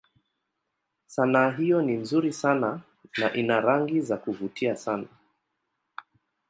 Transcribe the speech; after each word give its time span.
Sanaa 1.07 1.51
hiyo 1.51 1.81
ni 1.81 1.93
nzuri 1.93 2.33
sana 2.33 2.81
na 3.17 3.33
ina 3.33 3.61
rangi 3.61 4.01
za 4.01 4.17
kuvutia 4.17 4.75
sana. 4.75 5.07